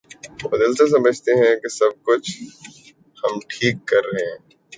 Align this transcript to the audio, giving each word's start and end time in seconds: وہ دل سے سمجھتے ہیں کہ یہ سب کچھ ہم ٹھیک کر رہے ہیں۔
وہ 0.43 0.57
دل 0.57 0.71
سے 0.73 0.85
سمجھتے 0.87 1.31
ہیں 1.31 1.55
کہ 1.55 1.65
یہ 1.65 1.75
سب 1.75 1.91
کچھ 2.03 2.31
ہم 3.23 3.39
ٹھیک 3.47 3.75
کر 3.87 4.03
رہے 4.05 4.25
ہیں۔ 4.25 4.39